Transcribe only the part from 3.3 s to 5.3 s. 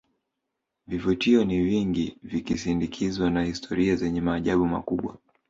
historia zenye maajabu makubwa